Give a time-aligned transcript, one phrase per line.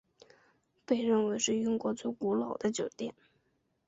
[0.83, 3.13] 被认为是英国最古老的酒店。